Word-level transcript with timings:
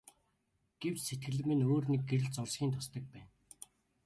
Гэвч 0.81 0.97
сэтгэлд 1.07 1.43
минь 1.49 1.65
өөр 1.71 1.85
нэг 1.91 2.01
гэрэл 2.09 2.33
зурсхийн 2.35 2.71
тусдаг 2.73 3.03
байна. 3.13 3.29